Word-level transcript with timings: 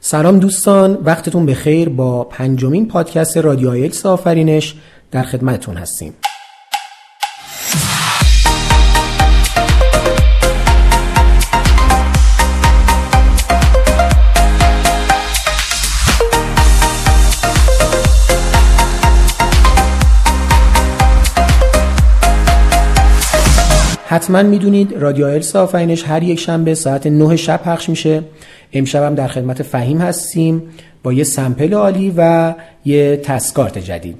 سلام 0.00 0.38
دوستان 0.38 0.98
وقتتون 1.04 1.46
بخیر. 1.46 1.88
با 1.88 2.24
پنجمین 2.24 2.88
پادکست 2.88 3.36
رادیو 3.36 3.68
ایلس 3.68 4.06
آفرینش 4.06 4.74
در 5.10 5.22
خدمتتون 5.22 5.76
هستیم. 5.76 6.14
حتما 24.14 24.42
می‌دونید 24.42 24.92
رادیو 24.92 25.26
ایلس 25.26 25.56
آفرینش 25.56 26.04
هر 26.04 26.22
یک 26.22 26.40
شنبه 26.40 26.74
ساعت 26.74 27.06
9 27.06 27.36
شب 27.36 27.62
پخش 27.62 27.88
میشه. 27.88 28.22
امشب 28.72 29.02
هم 29.02 29.14
در 29.14 29.28
خدمت 29.28 29.62
فهیم 29.62 29.98
هستیم 29.98 30.62
با 31.02 31.12
یه 31.12 31.24
سمپل 31.24 31.74
عالی 31.74 32.14
و 32.16 32.54
یه 32.84 33.16
تسکارت 33.16 33.78
جدید. 33.78 34.18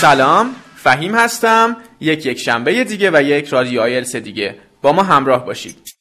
سلام 0.00 0.46
فهیم 0.76 1.14
هستم. 1.14 1.76
یک 2.00 2.26
یک 2.26 2.38
شنبه 2.38 2.84
دیگه 2.84 3.10
و 3.14 3.22
یک 3.22 3.48
رادیو 3.48 3.80
آیلس 3.80 4.16
دیگه. 4.16 4.54
با 4.82 4.92
ما 4.92 5.02
همراه 5.02 5.46
باشید. 5.46 5.93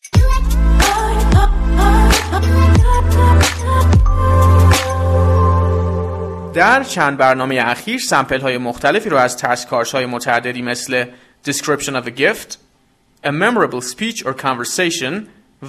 در 6.54 6.84
چند 6.84 7.18
برنامه 7.18 7.64
اخیر 7.66 8.00
سمپل 8.00 8.42
های 8.42 8.58
مختلفی 8.58 9.10
رو 9.10 9.18
از 9.18 9.38
تسکارش 9.38 9.92
های 9.92 10.06
متعددی 10.06 10.62
مثل 10.62 11.06
Description 11.48 11.96
of 11.96 12.08
a 12.08 12.12
Gift, 12.20 12.58
A 13.24 13.32
Memorable 13.32 13.82
Speech 13.82 14.26
or 14.26 14.34
Conversation 14.34 15.14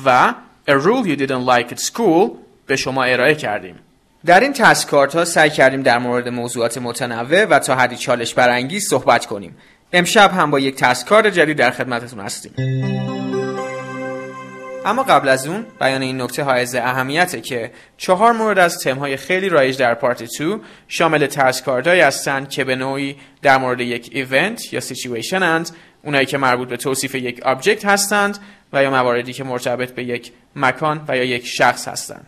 و 0.04 0.34
A 0.68 0.72
Rule 0.72 1.06
You 1.06 1.16
Didn't 1.16 1.46
Like 1.46 1.74
at 1.74 1.80
School 1.80 2.30
به 2.66 2.76
شما 2.76 3.04
ارائه 3.04 3.34
کردیم. 3.34 3.78
در 4.26 4.40
این 4.40 4.52
تسکارت 4.52 5.16
ها 5.16 5.24
سعی 5.24 5.50
کردیم 5.50 5.82
در 5.82 5.98
مورد 5.98 6.28
موضوعات 6.28 6.78
متنوع 6.78 7.44
و 7.44 7.58
تا 7.58 7.74
حدی 7.74 7.96
چالش 7.96 8.34
برانگیز 8.34 8.88
صحبت 8.88 9.26
کنیم. 9.26 9.56
امشب 9.92 10.30
هم 10.32 10.50
با 10.50 10.60
یک 10.60 10.76
تسکارت 10.76 11.26
جدید 11.26 11.56
در 11.56 11.70
خدمتتون 11.70 12.20
هستیم. 12.20 12.52
اما 14.84 15.02
قبل 15.02 15.28
از 15.28 15.46
اون 15.46 15.66
بیان 15.80 16.02
این 16.02 16.20
نکته 16.20 16.42
حائز 16.42 16.74
اهمیته 16.74 17.40
که 17.40 17.70
چهار 17.96 18.32
مورد 18.32 18.58
از 18.58 18.78
تمهای 18.78 19.16
خیلی 19.16 19.48
رایج 19.48 19.78
در 19.78 19.94
پارت 19.94 20.22
2 20.38 20.60
شامل 20.88 21.26
تسکاردهایی 21.26 22.00
هستند 22.00 22.48
که 22.48 22.64
به 22.64 22.76
نوعی 22.76 23.16
در 23.42 23.58
مورد 23.58 23.80
یک 23.80 24.10
ایونت 24.12 24.72
یا 24.72 24.80
سیچویشن 24.80 25.42
اند. 25.42 25.70
اونایی 26.02 26.26
که 26.26 26.38
مربوط 26.38 26.68
به 26.68 26.76
توصیف 26.76 27.14
یک 27.14 27.42
آبجکت 27.42 27.84
هستند 27.84 28.38
و 28.72 28.82
یا 28.82 28.90
مواردی 28.90 29.32
که 29.32 29.44
مرتبط 29.44 29.90
به 29.90 30.04
یک 30.04 30.32
مکان 30.56 31.04
و 31.08 31.16
یا 31.16 31.24
یک 31.24 31.46
شخص 31.46 31.88
هستند. 31.88 32.26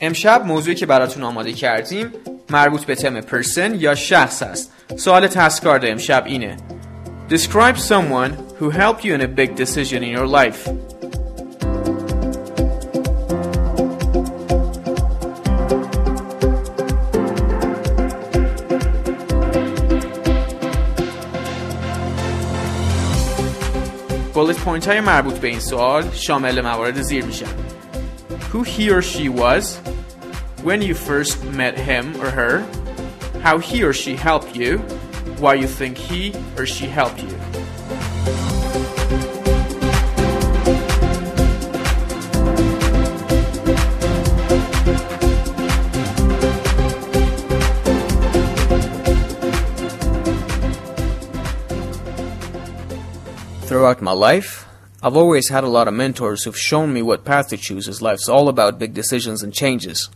امشب 0.00 0.42
موضوعی 0.44 0.76
که 0.76 0.86
براتون 0.86 1.22
آماده 1.22 1.52
کردیم 1.52 2.12
مربوط 2.50 2.84
به 2.84 2.94
تم 2.94 3.20
پرسن 3.20 3.74
یا 3.74 3.94
شخص 3.94 4.42
است. 4.42 4.72
سوال 4.96 5.26
تسکارد 5.26 5.84
امشب 5.84 6.22
اینه. 6.26 6.56
Describe 7.28 7.76
someone 7.76 8.32
who 8.60 8.70
helped 8.70 9.04
you 9.04 9.14
in 9.14 9.20
a 9.20 9.28
big 9.28 9.56
decision 9.56 10.02
in 10.02 10.10
your 10.16 10.26
life. 10.26 10.70
بولت 24.34 24.56
پوینت 24.56 24.88
های 24.88 25.00
مربوط 25.00 25.34
به 25.34 25.48
این 25.48 25.60
سوال 25.60 26.04
شامل 26.12 26.60
موارد 26.60 27.02
زیر 27.02 27.24
میشن. 27.24 27.46
Who 28.52 28.62
he 28.62 28.90
or 28.90 29.02
she 29.02 29.28
was 29.28 29.95
when 30.66 30.82
you 30.82 30.94
first 30.94 31.44
met 31.44 31.78
him 31.78 32.20
or 32.20 32.28
her, 32.28 32.58
how 33.40 33.56
he 33.56 33.84
or 33.84 33.92
she 33.92 34.16
helped 34.16 34.56
you, 34.56 34.78
why 35.38 35.54
you 35.54 35.64
think 35.64 35.96
he 35.96 36.34
or 36.58 36.66
she 36.66 36.86
helped 36.86 37.22
you. 37.22 37.28
Throughout 53.68 54.02
my 54.02 54.10
life, 54.10 54.66
I've 55.00 55.16
always 55.16 55.48
had 55.48 55.62
a 55.62 55.68
lot 55.68 55.86
of 55.86 55.94
mentors 55.94 56.42
who've 56.42 56.58
shown 56.58 56.92
me 56.92 57.02
what 57.02 57.24
path 57.24 57.50
to 57.50 57.56
choose 57.56 57.86
as 57.86 58.02
life's 58.02 58.28
all 58.28 58.48
about 58.48 58.80
big 58.80 58.94
decisions 58.94 59.44
and 59.44 59.54
changes. 59.54 60.10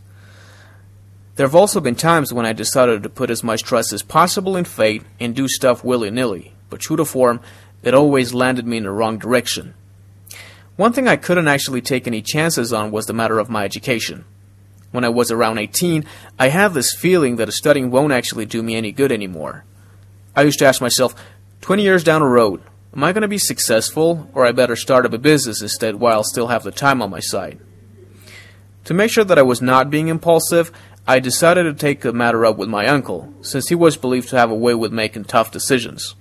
There 1.37 1.47
have 1.47 1.55
also 1.55 1.81
been 1.81 1.95
times 1.95 2.33
when 2.33 2.47
I 2.47 2.53
decided 2.53 3.03
to 3.03 3.09
put 3.09 3.31
as 3.31 3.43
much 3.43 3.63
trust 3.63 3.93
as 3.93 4.03
possible 4.03 4.57
in 4.57 4.65
fate 4.65 5.03
and 5.19 5.35
do 5.35 5.49
stuff 5.49 5.85
willy 5.85 6.11
nilly, 6.11 6.55
but 6.69 6.81
true 6.81 6.97
to 6.97 7.05
form, 7.05 7.41
it 7.83 7.95
always 7.95 8.35
landed 8.35 8.67
me 8.67 8.77
in 8.77 8.83
the 8.83 8.91
wrong 8.91 9.19
direction. 9.19 9.75
One 10.77 10.93
thing 10.93 11.09
I 11.09 11.17
couldn't 11.17 11.49
actually 11.49 11.81
take 11.81 12.07
any 12.07 12.23
chances 12.23 12.73
on 12.73 12.91
was 12.91 13.07
the 13.07 13.13
matter 13.13 13.39
of 13.39 13.51
my 13.51 13.65
education. 13.65 14.25
When 14.93 15.05
I 15.05 15.09
was 15.09 15.31
around 15.31 15.59
18, 15.59 16.05
I 16.39 16.49
had 16.49 16.75
this 16.75 16.95
feeling 16.95 17.37
that 17.37 17.53
studying 17.53 17.91
won't 17.91 18.13
actually 18.13 18.47
do 18.47 18.63
me 18.63 18.75
any 18.75 18.93
good 18.93 19.13
anymore. 19.13 19.65
I 20.35 20.43
used 20.43 20.59
to 20.61 20.67
ask 20.67 20.81
myself, 20.81 21.15
20 21.61 21.83
years 21.83 22.03
down 22.03 22.23
the 22.23 22.27
road, 22.27 22.63
Am 22.93 23.05
I 23.05 23.13
going 23.13 23.23
to 23.23 23.29
be 23.29 23.39
successful, 23.39 24.29
or 24.35 24.45
I 24.45 24.51
better 24.51 24.75
start 24.75 25.07
up 25.07 25.13
a 25.13 25.19
business 25.19 25.63
instead 25.63 25.97
while 25.97 26.21
I 26.21 26.23
still 26.23 26.49
have 26.49 26.65
the 26.65 26.73
time 26.73 27.01
on 27.01 27.11
my 27.11 27.21
side? 27.21 27.61
To 28.87 28.95
make 28.95 29.13
sure 29.13 29.23
that 29.23 29.39
I 29.39 29.43
was 29.43 29.63
not 29.63 29.91
being 29.91 30.09
impulsive, 30.09 30.73
I 31.07 31.19
decided 31.19 31.65
to 31.65 31.75
take 31.75 32.03
the 32.03 32.13
matter 32.13 32.45
up 32.47 32.57
with 32.57 32.69
my 32.69 32.87
uncle, 32.87 33.33
since 33.41 33.69
he 33.69 33.75
was 33.75 33.97
believed 33.97 34.29
to 34.29 34.39
have 34.39 34.51
a 34.51 34.55
way 34.55 34.75
with 34.75 34.93
making 34.93 35.25
tough 35.25 35.51
decisions. 35.51 36.15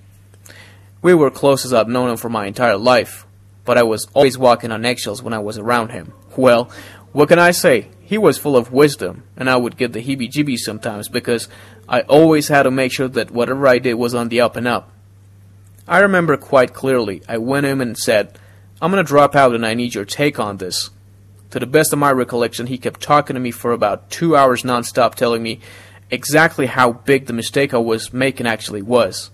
We 1.02 1.14
were 1.14 1.30
close 1.30 1.64
as 1.64 1.72
I've 1.72 1.88
known 1.88 2.10
him 2.10 2.16
for 2.16 2.28
my 2.28 2.46
entire 2.46 2.76
life, 2.76 3.26
but 3.64 3.78
I 3.78 3.82
was 3.82 4.06
always 4.14 4.36
walking 4.36 4.72
on 4.72 4.84
eggshells 4.84 5.22
when 5.22 5.32
I 5.32 5.38
was 5.38 5.58
around 5.58 5.90
him. 5.90 6.12
Well, 6.36 6.70
what 7.12 7.28
can 7.28 7.38
I 7.38 7.50
say? 7.50 7.88
He 8.00 8.18
was 8.18 8.38
full 8.38 8.56
of 8.56 8.72
wisdom, 8.72 9.24
and 9.36 9.48
I 9.48 9.56
would 9.56 9.76
get 9.76 9.92
the 9.92 10.02
heebie 10.02 10.30
jeebies 10.30 10.58
sometimes 10.58 11.08
because 11.08 11.48
I 11.88 12.00
always 12.02 12.48
had 12.48 12.64
to 12.64 12.70
make 12.70 12.92
sure 12.92 13.08
that 13.08 13.30
whatever 13.30 13.66
I 13.68 13.78
did 13.78 13.94
was 13.94 14.14
on 14.14 14.28
the 14.28 14.40
up 14.40 14.56
and 14.56 14.66
up. 14.66 14.90
I 15.86 16.00
remember 16.00 16.36
quite 16.36 16.72
clearly. 16.72 17.22
I 17.28 17.38
went 17.38 17.66
in 17.66 17.80
and 17.80 17.96
said, 17.96 18.38
I'm 18.80 18.90
going 18.90 19.04
to 19.04 19.08
drop 19.08 19.34
out 19.34 19.54
and 19.54 19.66
I 19.66 19.74
need 19.74 19.94
your 19.94 20.04
take 20.04 20.38
on 20.38 20.56
this. 20.56 20.90
To 21.50 21.58
the 21.58 21.66
best 21.66 21.92
of 21.92 21.98
my 21.98 22.12
recollection, 22.12 22.68
he 22.68 22.78
kept 22.78 23.00
talking 23.00 23.34
to 23.34 23.40
me 23.40 23.50
for 23.50 23.72
about 23.72 24.08
two 24.08 24.36
hours 24.36 24.62
nonstop, 24.62 25.14
telling 25.14 25.42
me 25.42 25.60
exactly 26.10 26.66
how 26.66 26.92
big 26.92 27.26
the 27.26 27.32
mistake 27.32 27.74
I 27.74 27.78
was 27.78 28.12
making 28.12 28.46
actually 28.46 28.82
was. 28.82 29.30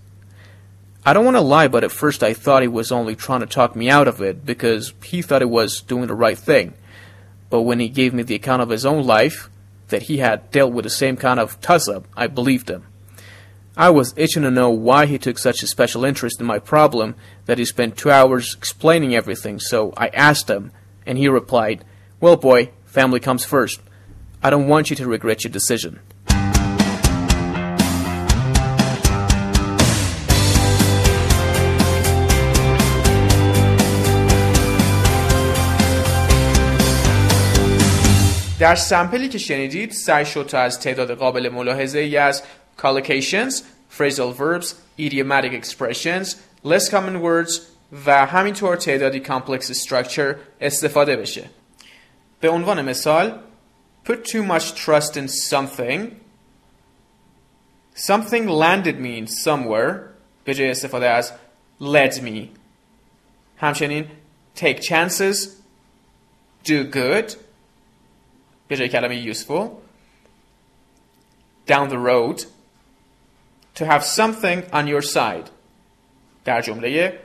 I 1.05 1.13
don't 1.13 1.25
want 1.25 1.37
to 1.37 1.41
lie, 1.41 1.67
but 1.67 1.83
at 1.83 1.91
first 1.91 2.23
I 2.23 2.33
thought 2.33 2.63
he 2.63 2.67
was 2.67 2.91
only 2.91 3.15
trying 3.15 3.41
to 3.41 3.45
talk 3.45 3.75
me 3.75 3.89
out 3.89 4.07
of 4.07 4.21
it 4.21 4.45
because 4.45 4.93
he 5.03 5.21
thought 5.21 5.41
he 5.41 5.45
was 5.45 5.81
doing 5.81 6.07
the 6.07 6.15
right 6.15 6.37
thing. 6.37 6.73
But 7.49 7.61
when 7.61 7.79
he 7.79 7.87
gave 7.87 8.13
me 8.13 8.23
the 8.23 8.35
account 8.35 8.61
of 8.61 8.69
his 8.69 8.85
own 8.85 9.05
life, 9.05 9.49
that 9.89 10.03
he 10.03 10.17
had 10.17 10.51
dealt 10.51 10.73
with 10.73 10.83
the 10.83 10.89
same 10.89 11.17
kind 11.17 11.39
of 11.39 11.61
toss 11.61 11.87
up, 11.87 12.05
I 12.15 12.27
believed 12.27 12.69
him. 12.69 12.85
I 13.77 13.91
was 13.91 14.13
itching 14.17 14.41
to 14.41 14.51
know 14.51 14.71
why 14.71 15.05
he 15.05 15.19
took 15.19 15.37
such 15.37 15.61
a 15.61 15.67
special 15.67 16.03
interest 16.03 16.41
in 16.41 16.47
my 16.47 16.57
problem 16.57 17.15
that 17.45 17.59
he 17.59 17.63
spent 17.63 17.95
two 17.95 18.09
hours 18.09 18.55
explaining 18.57 19.15
everything, 19.15 19.59
so 19.59 19.93
I 19.95 20.07
asked 20.07 20.49
him, 20.49 20.71
and 21.05 21.17
he 21.17 21.29
replied, 21.29 21.85
Well, 22.20 22.36
boy, 22.36 22.70
family 22.84 23.20
comes 23.20 23.44
first. 23.44 23.80
I 24.42 24.50
don't 24.50 24.68
want 24.68 24.90
you 24.90 24.96
to 24.96 25.06
regret 25.06 25.44
your 25.44 25.52
decision. 25.52 26.00
در 38.62 38.74
سمپلی 38.74 39.28
که 39.28 39.38
شنیدید 39.38 39.92
سعی 39.92 40.26
شد 40.26 40.46
تا 40.48 40.58
از 40.58 40.80
تعداد 40.80 41.10
قابل 41.10 41.48
ملاحظه 41.48 41.98
ای 41.98 42.16
از 42.16 42.42
collocations, 42.78 43.54
phrasal 43.98 44.34
verbs, 44.38 44.74
idiomatic 44.98 45.52
expressions, 45.52 46.36
less 46.64 46.88
common 46.88 47.22
words 47.22 47.60
و 48.06 48.26
همینطور 48.26 48.76
تعدادی 48.76 49.22
complex 49.24 49.62
structure 49.62 50.34
استفاده 50.60 51.16
بشه. 51.16 51.50
به 52.40 52.48
عنوان 52.48 52.82
مثال 52.82 53.40
put 54.04 54.24
too 54.24 54.42
much 54.42 54.74
trust 54.74 55.16
in 55.16 55.28
something 55.28 56.20
something 57.94 58.46
landed 58.48 58.98
me 58.98 59.18
in 59.18 59.26
somewhere 59.26 60.12
به 60.44 60.54
جای 60.54 60.70
استفاده 60.70 61.08
از 61.08 61.32
led 61.80 62.14
me 62.14 62.48
همچنین 63.56 64.10
take 64.56 64.80
chances 64.80 65.48
do 66.64 66.84
good 66.92 67.36
به 68.68 68.76
جای 68.76 68.88
کلمه 68.88 69.34
useful 69.34 69.68
down 71.66 71.88
the 71.88 71.98
road 71.98 72.46
to 73.74 73.86
have 73.86 74.04
something 74.04 74.62
on 74.72 74.86
your 74.86 75.02
side 75.02 75.50
در 76.44 76.60
جمله 76.60 77.18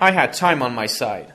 I 0.00 0.10
had 0.10 0.32
time 0.32 0.62
on 0.62 0.74
my 0.74 0.86
side 0.86 1.32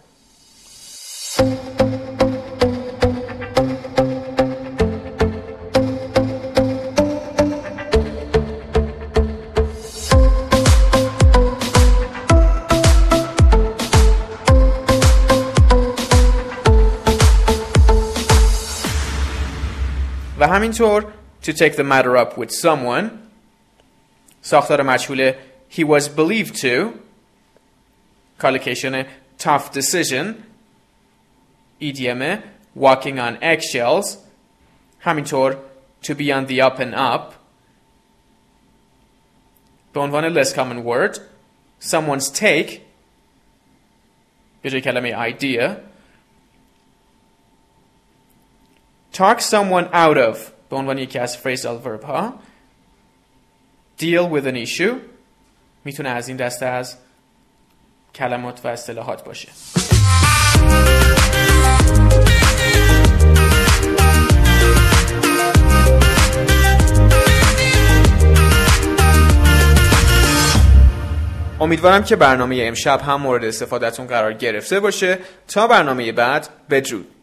همینطور 20.52 21.12
to 21.42 21.52
take 21.52 21.76
the 21.76 21.84
matter 21.84 22.16
up 22.16 22.38
with 22.38 22.50
someone 22.50 23.10
ساختار 24.42 24.82
مجهول 24.82 25.34
he 25.70 25.84
was 25.84 26.08
believed 26.08 26.54
to 26.54 26.92
کالکیشن 28.38 29.06
tough 29.38 29.72
decision 29.72 30.44
idiom 31.80 32.42
walking 32.74 33.18
on 33.18 33.38
eggshells 33.42 34.18
همینطور 35.00 35.56
to 36.02 36.14
be 36.14 36.32
on 36.32 36.46
the 36.46 36.60
up 36.60 36.78
and 36.78 36.94
up. 36.94 37.34
به 39.94 40.00
عنوان 40.00 40.34
less 40.34 40.52
common 40.52 40.84
word 40.84 41.18
someone's 41.80 42.30
take 42.30 42.80
به 44.62 44.70
جای 44.70 44.80
کلمه 44.80 45.30
idea 45.30 45.91
talk 49.12 49.40
someone 49.40 49.88
out 49.92 50.16
of 50.16 50.36
به 50.70 50.76
عنوان 50.76 50.98
یکی 50.98 51.18
از 51.18 51.36
phrasal 51.36 51.86
verb 51.86 52.04
ها 52.04 52.34
deal 54.00 54.32
with 54.32 54.46
an 54.46 54.66
issue 54.66 54.94
می‌تونه 55.84 56.08
از 56.08 56.28
این 56.28 56.36
دسته 56.36 56.66
از 56.66 56.96
کلمات 58.14 58.60
و 58.64 58.68
اصطلاحات 58.68 59.24
باشه. 59.24 59.48
امیدوارم 71.60 72.04
که 72.04 72.16
برنامه 72.16 72.58
امشب 72.60 73.00
هم 73.00 73.20
مورد 73.20 73.44
استفادهتون 73.44 74.06
قرار 74.06 74.32
گرفته 74.32 74.80
باشه. 74.80 75.18
تا 75.48 75.66
برنامه 75.66 76.12
بعد 76.12 76.48
بدرود. 76.70 77.21